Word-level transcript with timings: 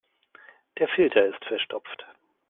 Der 0.79 0.87
Filter 0.87 1.23
ist 1.27 1.45
verstopft. 1.45 2.07